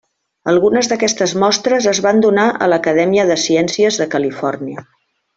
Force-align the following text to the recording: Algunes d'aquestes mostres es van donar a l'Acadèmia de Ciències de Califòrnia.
Algunes 0.51 0.87
d'aquestes 0.91 1.33
mostres 1.43 1.87
es 1.93 1.99
van 2.05 2.21
donar 2.25 2.45
a 2.67 2.73
l'Acadèmia 2.73 3.25
de 3.33 3.37
Ciències 3.45 3.99
de 4.03 4.09
Califòrnia. 4.17 4.85